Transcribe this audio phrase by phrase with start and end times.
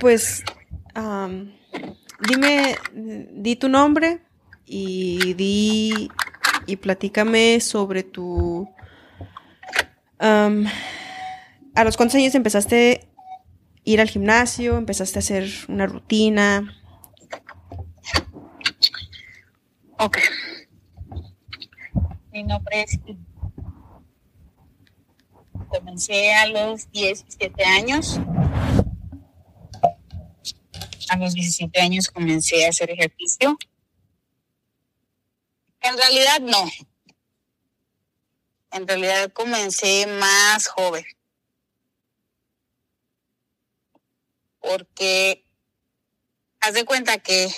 [0.00, 0.44] Pues,
[2.28, 2.76] dime,
[3.32, 4.20] di tu nombre
[4.66, 6.10] y di
[6.66, 8.68] y platícame sobre tu...
[10.18, 13.06] ¿A los cuántos años empezaste a
[13.84, 14.76] ir al gimnasio?
[14.78, 16.72] ¿Empezaste a hacer una rutina?
[19.98, 20.18] Ok.
[22.32, 22.98] Mi nombre es...
[25.74, 28.20] Comencé a los 17 años.
[31.08, 33.58] A los 17 años comencé a hacer ejercicio.
[35.80, 36.64] En realidad no.
[38.70, 41.04] En realidad comencé más joven.
[44.60, 45.44] Porque
[46.60, 47.48] haz de cuenta que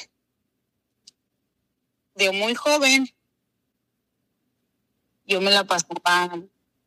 [2.15, 3.15] de muy joven
[5.27, 6.31] yo me la pasaba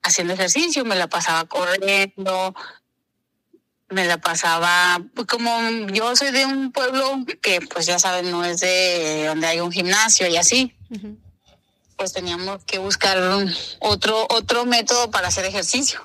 [0.02, 2.56] haciendo ejercicio, me la pasaba corriendo,
[3.90, 5.52] me la pasaba, pues como
[5.92, 9.72] yo soy de un pueblo que pues ya saben, no es de donde hay un
[9.72, 10.76] gimnasio y así
[12.00, 13.18] pues teníamos que buscar
[13.80, 16.00] otro, otro método para hacer ejercicio.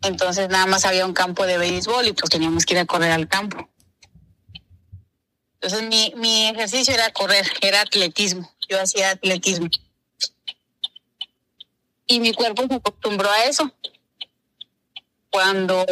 [0.00, 3.10] Entonces nada más había un campo de béisbol y pues teníamos que ir a correr
[3.10, 3.68] al campo.
[5.60, 8.50] Entonces mi, mi ejercicio era correr, era atletismo.
[8.68, 9.68] Yo hacía atletismo.
[12.06, 13.72] Y mi cuerpo se acostumbró a eso.
[15.30, 15.84] Cuando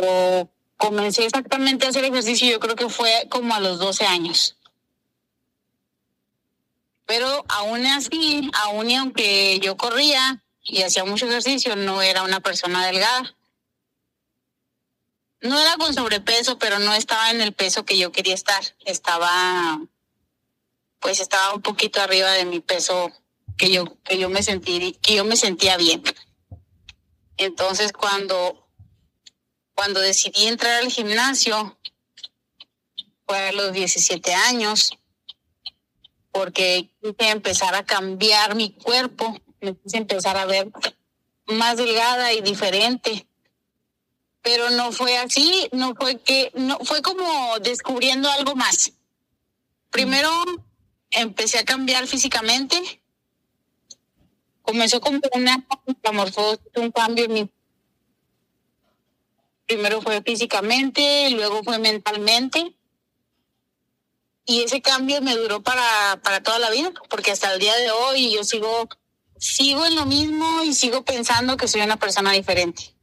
[0.77, 4.57] comencé exactamente a hacer ejercicio, yo creo que fue como a los 12 años.
[7.07, 12.41] Pero aún así, aún y aunque yo corría y hacía mucho ejercicio, no era una
[12.41, 13.37] persona delgada.
[15.41, 18.63] No era con sobrepeso, pero no estaba en el peso que yo quería estar.
[18.85, 19.81] Estaba,
[21.01, 23.13] pues estaba un poquito arriba de mi peso
[23.56, 26.03] que yo, que yo me sentí, que yo me sentía bien.
[27.36, 28.69] Entonces cuando,
[29.75, 31.78] cuando decidí entrar al gimnasio,
[33.27, 34.93] fue a los 17 años,
[36.31, 40.71] porque quise empezar a cambiar mi cuerpo, me quise empezar a ver
[41.47, 43.27] más delgada y diferente.
[44.41, 48.93] Pero no fue así, no fue que, no, fue como descubriendo algo más.
[49.91, 50.31] Primero
[51.10, 53.02] empecé a cambiar físicamente.
[54.62, 57.50] Comenzó como una metamorfosis, un cambio en mi
[59.67, 62.75] primero fue físicamente, luego fue mentalmente.
[64.45, 67.91] Y ese cambio me duró para, para toda la vida, porque hasta el día de
[67.91, 68.89] hoy yo sigo,
[69.39, 72.95] sigo en lo mismo y sigo pensando que soy una persona diferente.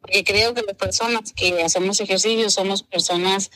[0.00, 3.50] Porque creo que las personas que hacemos ejercicio somos personas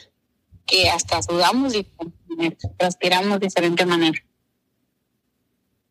[0.66, 4.22] que hasta sudamos diferente transpiramos de diferente manera,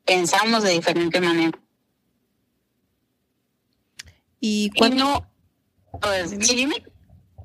[0.06, 1.60] pensamos de diferente manera.
[4.40, 5.28] ¿Y cuándo?
[6.02, 6.84] Pues, dime.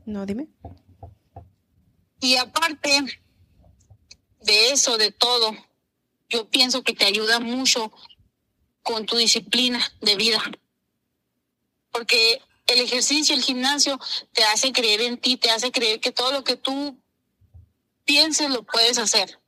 [0.04, 0.48] No, dime.
[2.20, 3.22] Y aparte
[4.40, 5.56] de eso, de todo,
[6.28, 7.90] yo pienso que te ayuda mucho
[8.82, 10.42] con tu disciplina de vida.
[11.90, 13.98] Porque el ejercicio, el gimnasio,
[14.32, 16.98] te hace creer en ti, te hace creer que todo lo que tú
[18.04, 19.39] pienses lo puedes hacer.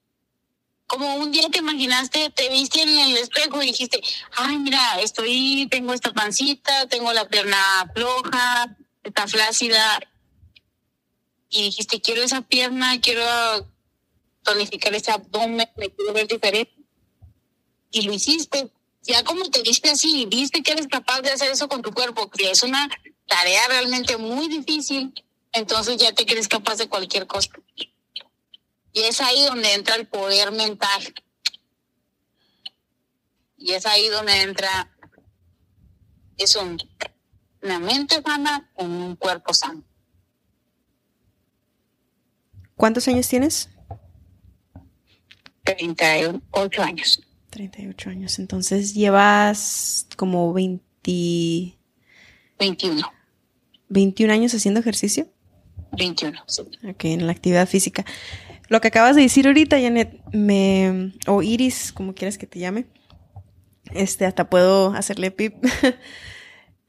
[0.92, 4.02] Como un día te imaginaste, te viste en el espejo y dijiste,
[4.36, 7.56] ay, mira, estoy, tengo esta pancita, tengo la pierna
[7.94, 9.98] floja, está flácida,
[11.48, 13.24] y dijiste, quiero esa pierna, quiero
[14.42, 16.74] tonificar ese abdomen, me quiero ver diferente.
[17.90, 18.70] Y lo hiciste.
[19.02, 22.28] Ya como te viste así, viste que eres capaz de hacer eso con tu cuerpo,
[22.28, 22.86] que es una
[23.26, 25.14] tarea realmente muy difícil,
[25.52, 27.48] entonces ya te crees capaz de cualquier cosa.
[28.92, 31.14] Y es ahí donde entra el poder mental.
[33.56, 34.90] Y es ahí donde entra,
[36.36, 39.82] es una mente sana con un cuerpo sano.
[42.74, 43.68] ¿Cuántos años tienes?
[45.64, 47.22] 38 años.
[47.50, 48.38] 38 años.
[48.38, 51.78] Entonces llevas como 20...
[52.58, 53.12] 21.
[53.90, 55.28] ¿21 años haciendo ejercicio?
[55.92, 56.62] 21, sí.
[56.88, 58.04] Ok, en la actividad física.
[58.72, 62.86] Lo que acabas de decir ahorita, Janet, me, o Iris, como quieras que te llame,
[63.92, 65.54] este, hasta puedo hacerle pip.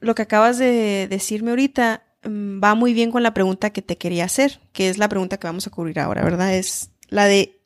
[0.00, 3.98] lo que acabas de decirme ahorita Mm, va muy bien con la pregunta que te
[3.98, 6.54] quería hacer, que es la pregunta que vamos a cubrir ahora, ¿verdad?
[6.54, 7.60] Es la de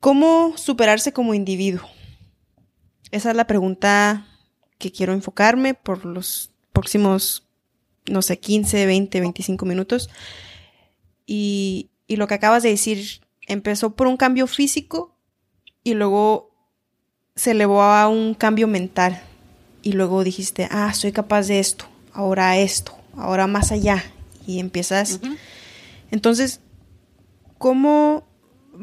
[0.00, 1.86] cómo superarse como individuo.
[3.10, 4.26] Esa es la pregunta
[4.78, 7.46] que quiero enfocarme por los próximos,
[8.06, 10.08] no sé, 15, 20, 25 minutos.
[11.30, 15.14] Y, y lo que acabas de decir, empezó por un cambio físico
[15.84, 16.50] y luego
[17.36, 19.22] se elevó a un cambio mental
[19.82, 24.02] y luego dijiste, ah, soy capaz de esto, ahora esto, ahora más allá
[24.46, 25.20] y empiezas.
[26.10, 26.60] Entonces,
[27.58, 28.26] ¿cómo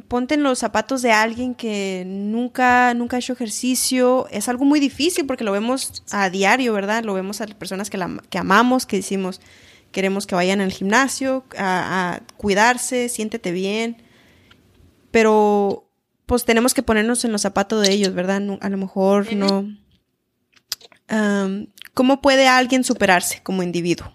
[0.07, 4.27] ponte en los zapatos de alguien que nunca, nunca ha hecho ejercicio?
[4.30, 7.03] Es algo muy difícil porque lo vemos a diario, ¿verdad?
[7.03, 9.42] Lo vemos a las personas que, la, que amamos, que decimos,
[9.95, 14.03] queremos que vayan al gimnasio, a, cuidarse, siéntete bien.
[15.09, 15.89] Pero,
[16.25, 18.42] pues tenemos que ponernos en los zapatos de ellos, ¿verdad?
[18.59, 19.65] a lo mejor no.
[21.94, 24.13] ¿Cómo puede alguien superarse como individuo?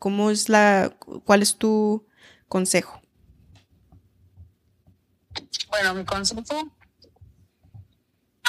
[0.00, 0.92] ¿Cómo es la,
[1.24, 2.04] cuál es tu
[2.48, 3.00] consejo?
[5.68, 6.42] Bueno, mi consejo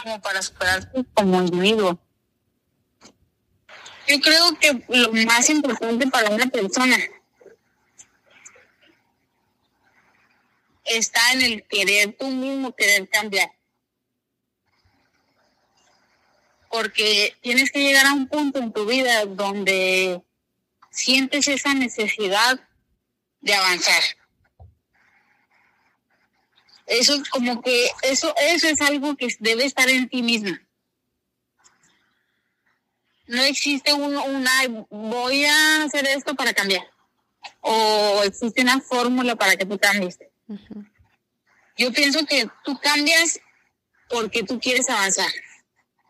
[0.01, 1.99] como para superarse como individuo.
[4.11, 6.97] Yo creo que lo más importante para una persona
[10.83, 13.49] está en el querer tú mismo, querer cambiar.
[16.69, 20.21] Porque tienes que llegar a un punto en tu vida donde
[20.89, 22.59] sientes esa necesidad
[23.39, 24.03] de avanzar.
[26.85, 30.61] Eso como que eso eso es algo que debe estar en ti misma.
[33.31, 34.51] No existe un, una
[34.89, 36.85] voy a hacer esto para cambiar
[37.61, 40.19] o existe una fórmula para que tú cambies.
[41.77, 43.39] Yo pienso que tú cambias
[44.09, 45.31] porque tú quieres avanzar,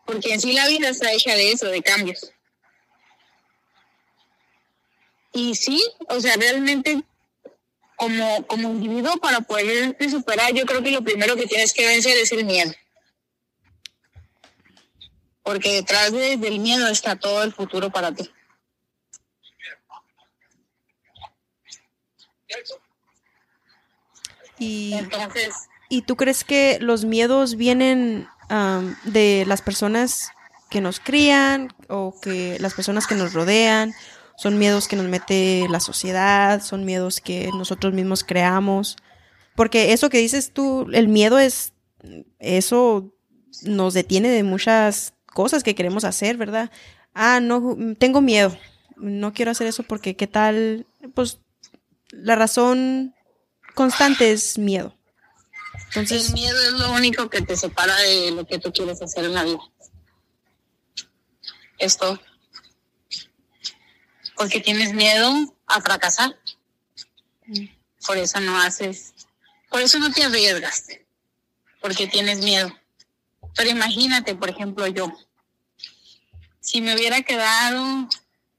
[0.04, 2.32] porque en sí la vida está hecha de eso, de cambios.
[5.32, 7.04] Y sí, o sea, realmente
[7.94, 12.18] como, como individuo para poder superar, yo creo que lo primero que tienes que vencer
[12.18, 12.72] es el miedo.
[15.42, 18.30] Porque detrás del miedo está todo el futuro para ti.
[24.58, 25.54] Y, Entonces,
[25.92, 28.26] ¿Y tú crees que los miedos vienen
[29.04, 30.30] de las personas
[30.70, 33.92] que nos crían o que las personas que nos rodean
[34.38, 38.96] son miedos que nos mete la sociedad, son miedos que nosotros mismos creamos.
[39.54, 41.74] Porque eso que dices tú, el miedo es,
[42.38, 43.12] eso
[43.64, 46.70] nos detiene de muchas cosas que queremos hacer, ¿verdad?
[47.14, 48.56] Ah, no, tengo miedo,
[48.96, 51.38] no quiero hacer eso porque qué tal, pues
[52.10, 53.14] la razón
[53.74, 54.96] constante es miedo.
[55.86, 59.24] Entonces, el miedo es lo único que te separa de lo que tú quieres hacer
[59.24, 59.60] en la vida.
[61.78, 62.20] Esto
[64.36, 66.36] porque tienes miedo a fracasar.
[68.06, 69.14] Por eso no haces,
[69.70, 70.86] por eso no te arriesgas,
[71.80, 72.72] porque tienes miedo.
[73.54, 75.12] Pero imagínate, por ejemplo, yo,
[76.60, 78.08] si me hubiera quedado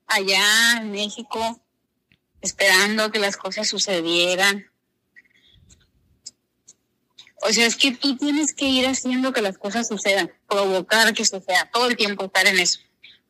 [0.07, 1.59] allá en México
[2.41, 4.69] esperando que las cosas sucedieran.
[7.41, 11.25] O sea, es que tú tienes que ir haciendo que las cosas sucedan, provocar que
[11.25, 12.79] suceda, todo el tiempo estar en eso,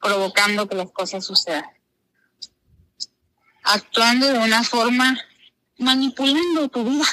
[0.02, 1.66] provocando que las cosas sucedan
[3.64, 5.18] actuando de una forma
[5.78, 7.06] manipulando tu vida.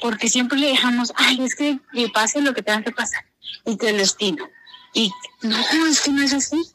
[0.00, 3.24] Porque siempre le dejamos, ay, es que le pase lo que tenga que pasar
[3.64, 4.48] y que el destino.
[4.92, 5.12] Y
[5.42, 6.70] no, es que no es así.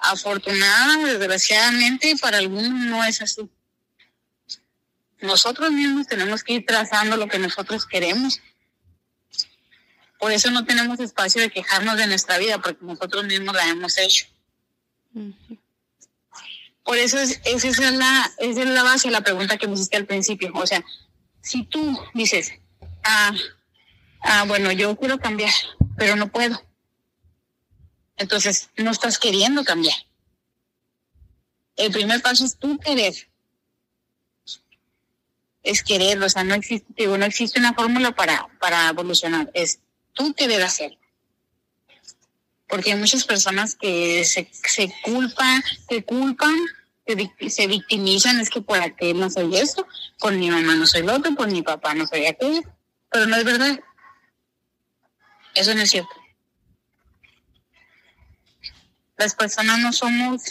[0.00, 3.48] Afortunadamente, desgraciadamente, para algunos no es así.
[5.20, 8.40] Nosotros mismos tenemos que ir trazando lo que nosotros queremos.
[10.18, 13.98] Por eso no tenemos espacio de quejarnos de nuestra vida, porque nosotros mismos la hemos
[13.98, 14.26] hecho.
[16.84, 19.96] Por eso es, esa, es la, es la base de la pregunta que me hiciste
[19.96, 20.50] al principio.
[20.54, 20.84] O sea,
[21.48, 22.52] si tú dices,
[23.02, 23.32] ah,
[24.22, 25.52] ah, bueno, yo quiero cambiar,
[25.96, 26.62] pero no puedo.
[28.16, 29.96] Entonces, no estás queriendo cambiar.
[31.76, 33.14] El primer paso es tú querer.
[35.62, 39.50] Es querer, o sea, no existe, no existe una fórmula para, para evolucionar.
[39.54, 39.80] Es
[40.12, 40.98] tú querer hacerlo
[42.68, 46.54] porque hay muchas personas que se, se culpan, se culpan,
[47.48, 49.86] se, victimizan, es que por aquel no soy esto,
[50.18, 52.62] por mi mamá no soy lo otro, por mi papá no soy aquello,
[53.10, 53.80] pero no es verdad.
[55.54, 56.10] Eso no es cierto.
[59.16, 60.42] Las personas no somos,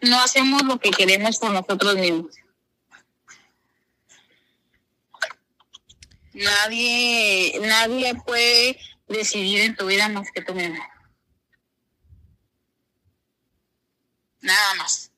[0.00, 2.34] no hacemos lo que queremos por nosotros mismos.
[6.32, 8.78] Nadie, nadie puede
[9.08, 10.82] decidir en tu vida más que tú mismo.
[14.40, 15.10] Nada más.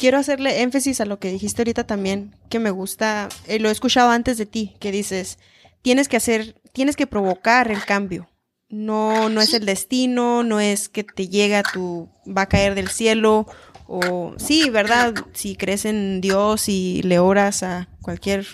[0.00, 3.72] Quiero hacerle énfasis a lo que dijiste ahorita también, que me gusta, eh, lo he
[3.72, 5.38] escuchado antes de ti, que dices,
[5.82, 8.30] tienes que hacer, tienes que provocar el cambio.
[8.70, 12.88] No, no es el destino, no es que te llega tu, va a caer del
[12.88, 13.46] cielo,
[13.86, 15.12] o sí, ¿verdad?
[15.34, 18.46] Si crees en Dios y le oras a cualquier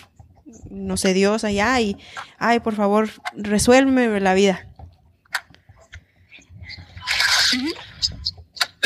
[0.69, 1.97] no sé, Dios allá y,
[2.39, 4.67] ay, por favor, resuélveme la vida.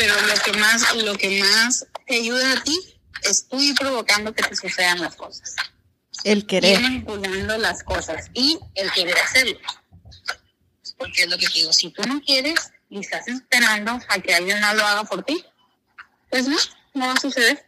[0.02, 2.76] Pero lo que más, lo que más te ayuda a ti
[3.22, 5.54] es tú ir provocando que te sucedan las cosas.
[6.24, 6.72] El querer.
[6.72, 9.60] Ir manipulando las cosas y el querer hacerlo.
[10.98, 14.34] Porque es lo que te digo, si tú no quieres y estás esperando a que
[14.34, 15.44] alguien más lo haga por ti,
[16.30, 16.56] pues no,
[16.94, 17.64] no va a suceder.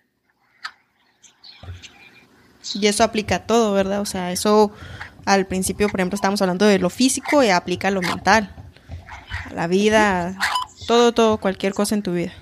[2.75, 4.01] Y eso aplica a todo, ¿verdad?
[4.01, 4.73] O sea, eso
[5.25, 8.53] al principio, por ejemplo, estábamos hablando de lo físico y aplica a lo mental,
[9.49, 10.37] a la vida,
[10.87, 12.33] todo, todo, cualquier cosa en tu vida.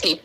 [0.00, 0.20] Sí.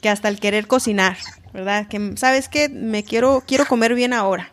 [0.00, 1.16] Que hasta el querer cocinar,
[1.52, 1.88] ¿verdad?
[1.88, 4.52] Que sabes que me quiero quiero comer bien ahora.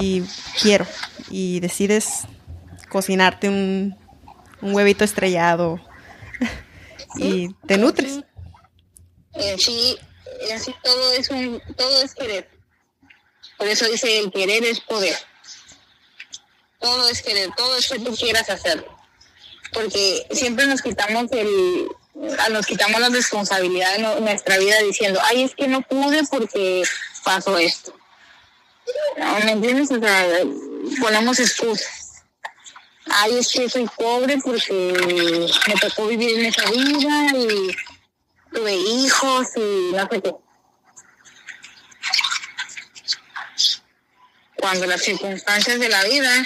[0.00, 0.22] Y
[0.60, 0.86] quiero
[1.30, 2.26] y decides
[2.88, 3.96] cocinarte un,
[4.60, 5.80] un huevito estrellado
[7.16, 8.20] y te nutres.
[9.56, 9.98] Sí,
[10.54, 12.50] así todo es un todo es querer.
[13.56, 15.16] Por eso dice el querer es poder.
[16.80, 18.97] Todo es querer, todo es que tú quieras hacerlo.
[19.78, 21.88] Porque siempre nos quitamos el
[22.50, 26.82] nos quitamos la responsabilidad de nuestra vida diciendo, ay, es que no pude porque
[27.22, 27.94] pasó esto.
[29.16, 29.92] ¿No me entiendes?
[29.92, 30.26] O sea,
[31.00, 32.24] ponemos excusas.
[33.06, 37.76] Ay, es que soy pobre porque me tocó vivir en esa vida y
[38.52, 40.34] tuve hijos y no sé qué.
[44.56, 46.44] Cuando las circunstancias de la vida,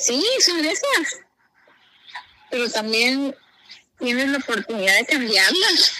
[0.00, 1.23] sí, son esas,
[2.54, 3.36] pero también
[3.98, 5.92] tienes la oportunidad de cambiarlas.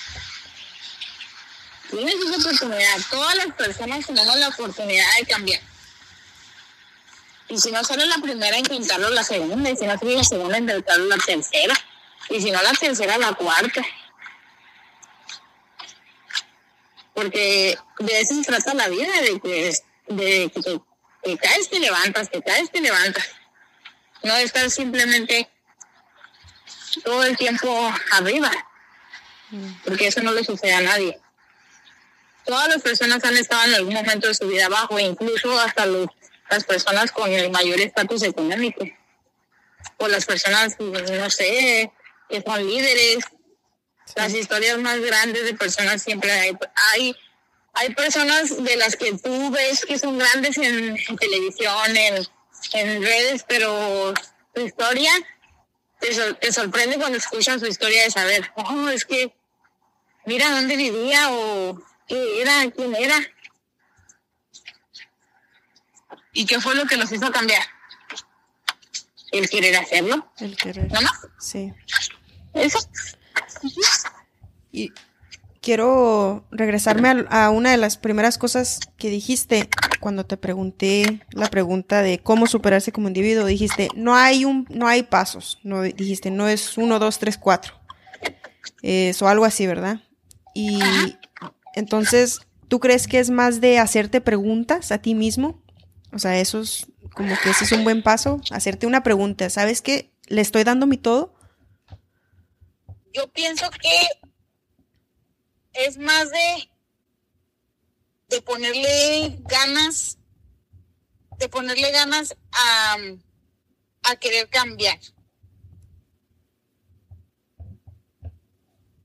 [1.90, 2.96] Tienes esa oportunidad.
[3.10, 5.60] Todas las personas tenemos la oportunidad de cambiar.
[7.48, 9.68] Y si no sale la primera, intentarlo la segunda.
[9.68, 11.74] Y si no sale la segunda, intentarlo la tercera.
[12.30, 13.84] Y si no la tercera, la cuarta.
[17.14, 20.80] Porque de eso se trata la vida, de que, de que
[21.24, 23.26] te, caes, te levantas, te caes, te levantas.
[24.22, 25.50] No estar simplemente
[27.02, 28.50] todo el tiempo arriba,
[29.84, 31.18] porque eso no le sucede a nadie.
[32.44, 36.64] Todas las personas han estado en algún momento de su vida abajo, incluso hasta las
[36.64, 38.84] personas con el mayor estatus económico,
[39.98, 41.90] o las personas, no sé,
[42.28, 43.24] que son líderes,
[44.16, 46.56] las historias más grandes de personas siempre hay,
[46.92, 47.16] hay,
[47.72, 52.26] hay personas de las que tú ves que son grandes en, televisión, en,
[52.72, 54.14] en, redes, pero
[54.54, 55.10] su historia
[56.04, 59.34] te, te, sorprende cuando escuchas su historia de saber, oh, es que
[60.26, 63.18] mira dónde vivía o qué era, quién era.
[66.32, 67.62] ¿Y qué fue lo que los hizo cambiar?
[69.30, 70.30] El querer hacerlo.
[70.38, 70.90] El querer.
[70.92, 71.10] ¿No?
[71.38, 71.72] Sí.
[72.52, 72.78] Eso.
[74.70, 74.92] Y
[75.60, 79.68] quiero regresarme a, una de las primeras cosas que dijiste
[80.04, 83.46] cuando te pregunté la pregunta de cómo superarse como individuo.
[83.46, 85.58] Dijiste, no hay un, no hay pasos.
[85.62, 87.72] No, dijiste, no es uno, dos, tres, cuatro.
[88.82, 90.00] o algo así, ¿verdad?
[90.54, 90.78] Y
[91.74, 95.62] entonces, ¿tú crees que es más de hacerte preguntas a ti mismo?
[96.12, 99.48] O sea, eso es como que ese es un buen paso, hacerte una pregunta.
[99.48, 100.12] ¿Sabes qué?
[100.26, 101.34] ¿Le estoy dando mi todo?
[103.14, 104.08] yo pienso que
[105.72, 106.68] es más de,
[108.34, 110.18] de ponerle ganas,
[111.38, 112.96] de ponerle ganas a,
[114.02, 114.98] a querer cambiar.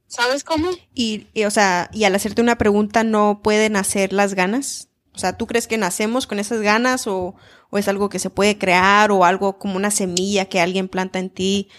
[0.08, 0.72] ¿Sabes cómo?
[0.96, 4.90] Y, o sea, y al hacerte una pregunta no pueden hacer las ganas.
[5.14, 7.36] O sea, ¿tú crees que nacemos con esas ganas o,
[7.70, 11.20] o es algo que se puede crear o algo como una semilla que alguien planta
[11.20, 11.70] en ti?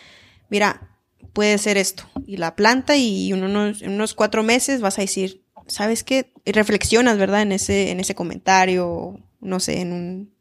[0.48, 0.96] Mira,
[1.32, 2.04] puede ser esto.
[2.24, 6.32] Y la planta y unos, en unos cuatro meses vas a decir, ¿sabes qué?
[6.44, 7.42] Y reflexionas, ¿verdad?
[7.42, 10.34] En ese, en ese comentario, no sé, en un...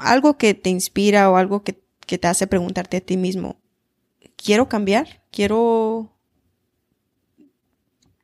[0.00, 3.60] Algo que te inspira o algo que, que te hace preguntarte a ti mismo,
[4.36, 5.22] ¿quiero cambiar?
[5.30, 6.16] ¿Quiero...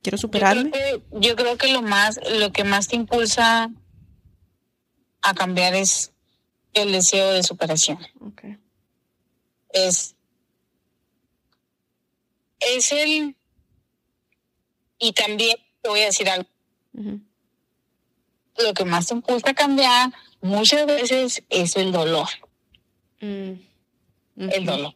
[0.02, 0.64] ¿Quiero superarme?
[0.64, 3.70] Yo creo, que, yo creo que lo más, lo que más te impulsa
[5.20, 6.12] a cambiar es
[6.73, 7.99] el deseo de superación.
[8.20, 8.58] Okay.
[9.70, 10.16] Es
[12.61, 13.37] es el...
[14.98, 16.48] Y también te voy a decir algo.
[18.58, 22.28] Lo que más te impulsa a cambiar muchas veces es el dolor.
[23.20, 23.52] Mm.
[24.36, 24.94] El dolor.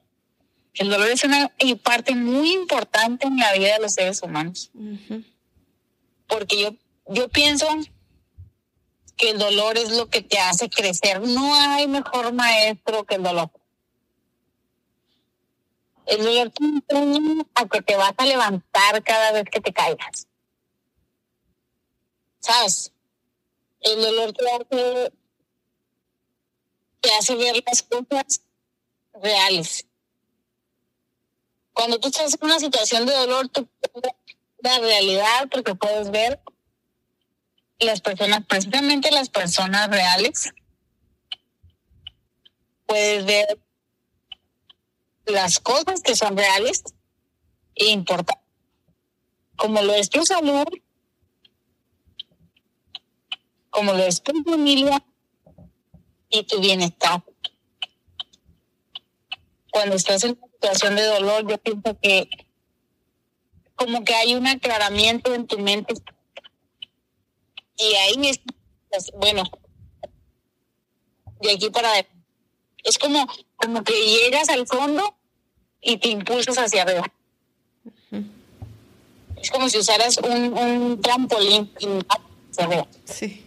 [0.75, 1.51] El dolor es una
[1.83, 4.71] parte muy importante en la vida de los seres humanos.
[6.27, 6.75] Porque yo,
[7.09, 7.67] yo pienso
[9.17, 11.21] que el dolor es lo que te hace crecer.
[11.21, 13.51] No hay mejor maestro que el dolor.
[16.11, 20.27] El dolor te enseña a que te vas a levantar cada vez que te caigas.
[22.41, 22.93] ¿Sabes?
[23.83, 25.13] el dolor te hace,
[27.01, 28.43] te hace ver las cosas
[29.15, 29.87] reales.
[31.73, 34.13] Cuando tú estás en una situación de dolor, tú puedes
[34.63, 36.41] la realidad porque puedes ver
[37.79, 40.53] las personas, precisamente las personas reales.
[42.85, 43.59] Puedes ver
[45.27, 46.83] las cosas que son reales
[47.75, 48.45] e importantes,
[49.57, 50.67] como lo es tu salud,
[53.71, 55.05] como lo es tu familia
[56.29, 57.23] y tu bienestar.
[59.71, 62.29] Cuando estás en una situación de dolor, yo pienso que
[63.77, 65.95] como que hay un aclaramiento en tu mente.
[67.79, 68.41] Y ahí es,
[68.91, 69.45] pues, bueno,
[71.41, 71.91] de aquí para
[72.85, 73.27] es como,
[73.61, 75.15] como que llegas al fondo
[75.81, 77.13] y te impulsas hacia arriba.
[79.41, 82.87] Es como si usaras un, un trampolín hacia arriba.
[83.05, 83.45] Sí.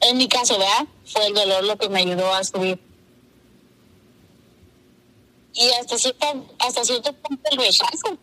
[0.00, 0.86] En mi caso, ¿verdad?
[1.04, 2.78] Fue el dolor lo que me ayudó a subir.
[5.54, 6.26] Y hasta cierto,
[6.58, 8.18] hasta cierto punto el rechazo.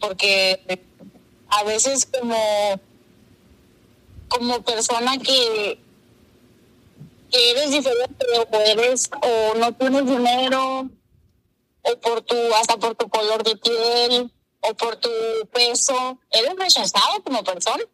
[0.00, 0.80] Porque
[1.48, 2.80] a veces como,
[4.28, 5.78] como persona que,
[7.30, 10.88] que eres diferente o eres o no tienes dinero
[11.82, 15.10] o por tu hasta por tu color de piel o por tu
[15.52, 17.84] peso eres rechazado como persona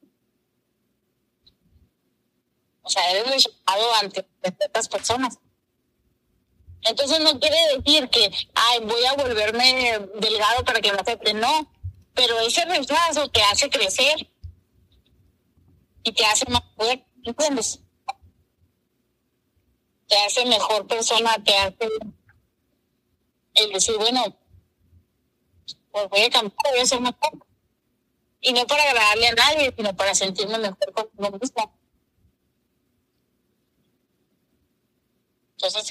[2.83, 4.27] o sea, eres rechazado ante
[4.59, 5.39] ciertas personas.
[6.83, 11.39] Entonces no quiere decir que, ay, voy a volverme delgado para que me acepten.
[11.39, 11.71] No,
[12.13, 14.29] pero ese rechazo te hace crecer
[16.03, 17.79] y te hace más fuerte, ¿entiendes?
[20.13, 21.89] Te hace mejor persona, te hace
[23.55, 24.23] el decir, bueno,
[25.91, 27.47] pues voy a cambiar, voy a ser mejor.
[28.43, 31.75] Y no para agradarle a nadie, sino para sentirme mejor conmigo mismo.
[35.57, 35.91] Entonces,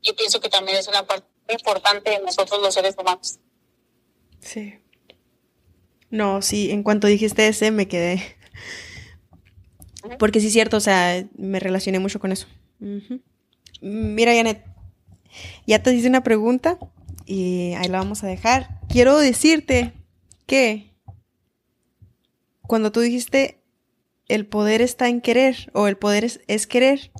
[0.00, 3.40] yo pienso que también es una parte importante de nosotros los seres humanos.
[4.38, 4.78] Sí.
[6.08, 8.36] No, sí, en cuanto dijiste ese me quedé.
[10.20, 12.46] Porque sí es cierto, o sea, me relacioné mucho con eso.
[13.80, 14.64] Mira, Janet,
[15.66, 16.78] ya te hice una pregunta
[17.26, 18.80] y ahí la vamos a dejar.
[18.88, 19.92] Quiero decirte
[20.46, 20.90] que
[22.66, 23.60] cuando tú dijiste
[24.28, 27.10] el poder está en querer o el poder es, querer,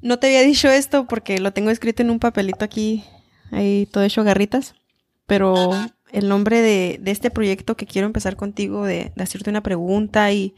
[0.00, 3.04] no te había dicho esto porque lo tengo escrito en un papelito aquí,
[3.50, 4.74] ahí todo hecho garritas,
[5.26, 5.70] pero
[6.12, 10.54] el nombre de, este proyecto que quiero empezar contigo, de, hacerte una pregunta y,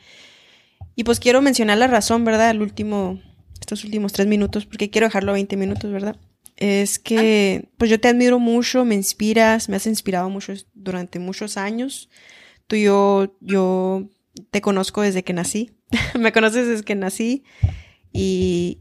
[0.95, 2.51] y pues quiero mencionar la razón, ¿verdad?
[2.51, 3.19] El último,
[3.63, 6.17] estos últimos tres minutos, porque quiero dejarlo a 20 minutos, ¿verdad?
[6.57, 11.57] Es que, pues yo te admiro mucho, me inspiras, me has inspirado mucho durante muchos
[11.57, 12.11] años.
[12.67, 14.11] Tú y yo, yo
[14.51, 15.71] te conozco desde que nací,
[16.19, 17.45] me conoces desde que nací
[18.13, 18.81] y,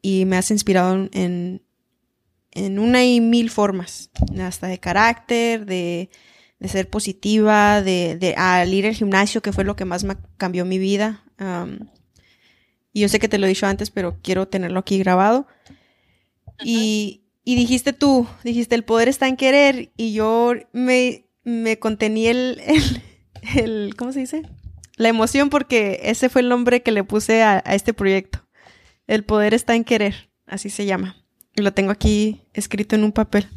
[0.00, 1.62] y me has inspirado en,
[2.50, 6.10] en una y mil formas, hasta de carácter, de,
[6.58, 10.16] de ser positiva, de, de, al ir al gimnasio, que fue lo que más me
[10.38, 11.22] cambió mi vida.
[12.92, 15.46] Y yo sé que te lo he dicho antes, pero quiero tenerlo aquí grabado.
[16.64, 22.26] Y, y, dijiste tú, dijiste, el poder está en querer, y yo me, me contení
[22.26, 23.02] el, el,
[23.56, 24.42] el, ¿cómo se dice?
[24.96, 28.46] La emoción porque ese fue el nombre que le puse a, a este proyecto.
[29.06, 31.16] El poder está en querer, así se llama.
[31.56, 33.48] Y lo tengo aquí escrito en un papel.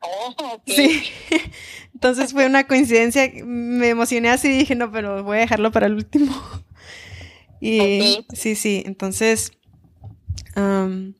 [0.00, 1.02] Oh, sí.
[1.94, 3.30] Entonces fue una coincidencia.
[3.44, 6.34] Me emocioné así y dije, no, pero voy a dejarlo para el último.
[7.66, 8.82] Y sí, sí.
[8.84, 9.52] Entonces,
[10.54, 11.14] solo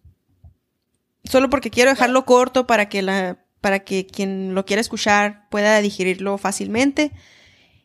[1.48, 6.36] porque quiero dejarlo corto para que la, para que quien lo quiera escuchar pueda digerirlo
[6.36, 7.12] fácilmente.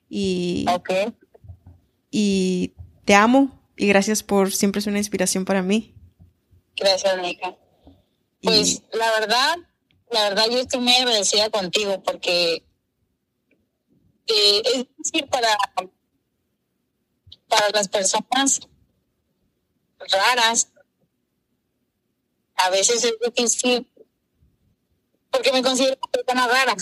[0.09, 0.65] Y,
[2.11, 2.73] y
[3.05, 5.95] te amo y gracias por siempre ser una inspiración para mí.
[6.75, 7.55] Gracias, Nika.
[8.41, 9.55] Pues la verdad,
[10.11, 12.63] la verdad yo estoy muy agradecida contigo porque
[14.27, 15.47] eh, es decir para,
[17.49, 18.61] para las personas
[19.99, 20.69] raras,
[22.55, 23.91] a veces es difícil
[25.31, 26.75] porque me considero una persona rara.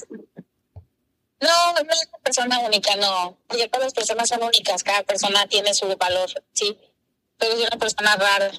[1.39, 3.38] No, no es una persona única, no.
[3.47, 6.77] Porque todas las personas son únicas, cada persona tiene su valor, sí.
[7.38, 8.51] Pero es una persona rara.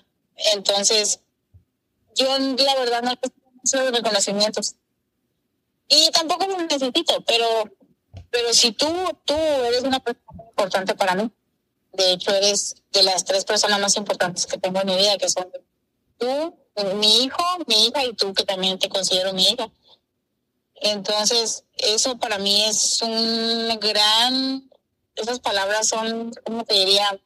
[0.55, 1.21] Entonces,
[2.15, 4.77] yo la verdad no necesito reconocimientos.
[5.89, 7.65] Y tampoco lo necesito, pero,
[8.31, 8.87] pero si tú,
[9.25, 11.31] tú eres una persona importante para mí.
[11.93, 15.29] De hecho, eres de las tres personas más importantes que tengo en mi vida, que
[15.29, 15.51] son
[16.19, 16.55] tú,
[16.97, 19.71] mi hijo, mi hija y tú, que también te considero mi hija.
[20.77, 24.71] Entonces, eso para mí es un gran,
[25.17, 27.19] esas palabras son, ¿cómo te diría?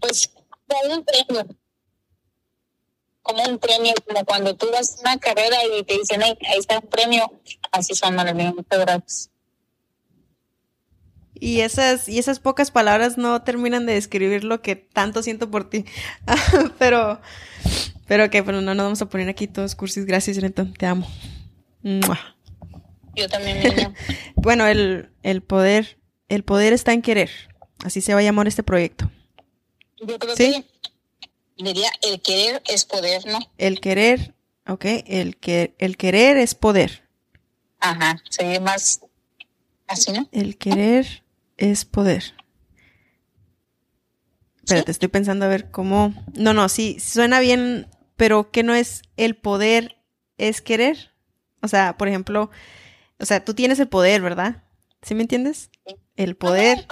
[0.00, 0.30] pues
[0.66, 1.46] como un premio.
[3.22, 6.78] Como un premio, como cuando tú vas a una carrera y te dicen, ahí está
[6.78, 7.30] un premio,
[7.70, 9.29] así son, Marilyn, muchas gracias.
[11.40, 15.68] Y esas, y esas pocas palabras no terminan de describir lo que tanto siento por
[15.68, 15.86] ti.
[16.78, 17.20] pero,
[18.06, 20.04] pero que, pero no nos vamos a poner aquí todos cursis.
[20.04, 20.74] Gracias, Renton.
[20.74, 21.10] Te amo.
[21.82, 23.94] Yo también, niña.
[24.36, 25.98] bueno, el, el poder,
[26.28, 27.30] el poder está en querer.
[27.84, 29.10] Así se va a llamar este proyecto.
[29.98, 30.64] Yo creo que
[31.56, 33.38] diría el querer es poder, ¿no?
[33.58, 34.34] El querer,
[34.66, 37.08] ok, el que el querer es poder.
[37.80, 39.00] Ajá, sería más
[39.86, 40.28] así, ¿no?
[40.32, 41.22] El querer
[41.60, 42.34] es poder.
[44.64, 46.14] Espérate, estoy pensando a ver cómo.
[46.34, 49.98] No, no, sí, suena bien, pero ¿qué no es el poder
[50.38, 51.12] es querer?
[51.62, 52.50] O sea, por ejemplo,
[53.18, 54.64] o sea, tú tienes el poder, ¿verdad?
[55.02, 55.70] ¿Sí me entiendes?
[56.16, 56.86] El poder.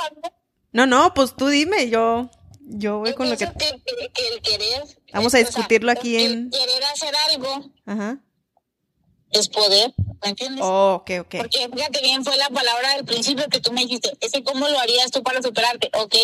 [0.73, 3.45] No, no, pues tú dime, yo, yo voy con lo que...
[3.45, 4.83] el querer.
[5.13, 6.51] Vamos a discutirlo aquí en.
[6.51, 7.73] Querer hacer algo.
[7.87, 8.23] Ajá
[9.31, 10.65] es poder, ¿me entiendes?
[10.65, 11.35] Oh, ok, ok.
[11.39, 14.69] Porque fíjate bien, fue la palabra del principio que tú me dijiste, es que cómo
[14.69, 16.15] lo harías tú para superarte, ok,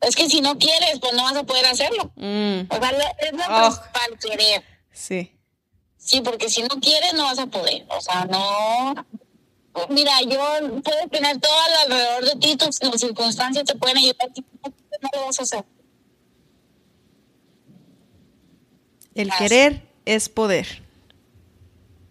[0.00, 2.12] es que si no quieres, pues no vas a poder hacerlo.
[2.16, 2.62] Mm.
[2.68, 3.60] O sea, es lo oh.
[3.60, 4.64] principal querer.
[4.92, 5.32] Sí.
[5.98, 8.94] Sí, porque si no quieres, no vas a poder, o sea, no...
[9.90, 10.40] Mira, yo
[10.82, 14.30] puedes tener todo alrededor de ti, tus, las circunstancias te pueden ayudar,
[15.02, 15.64] no lo vas a hacer.
[19.14, 20.85] El querer es poder.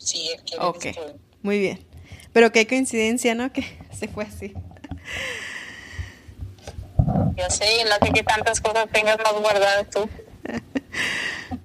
[0.06, 0.56] Sí, es que...
[0.60, 0.86] Ok,
[1.42, 1.84] muy bien.
[2.32, 3.52] Pero qué coincidencia, ¿no?
[3.52, 4.54] Que se fue así.
[7.36, 10.08] Yo sé, no sé qué tantas cosas tengas más guardadas tú.